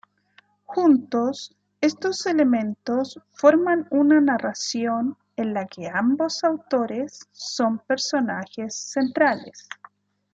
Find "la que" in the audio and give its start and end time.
5.53-5.89